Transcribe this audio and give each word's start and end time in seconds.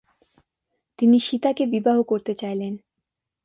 তিনি 0.99 1.17
সীতাকে 1.19 1.63
বিবাহ 1.65 1.97
করতে 2.03 2.33
চাইলেন। 2.35 2.73